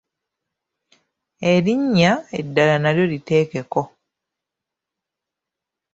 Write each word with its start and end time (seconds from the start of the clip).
Erinnya 1.51 2.11
eddala 2.39 2.75
nalyo 2.79 3.05
liteekeko. 3.11 3.81